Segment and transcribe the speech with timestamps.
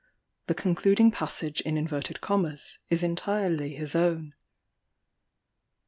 [0.47, 4.33] The concluding passage in inverted commas, is entirely his own.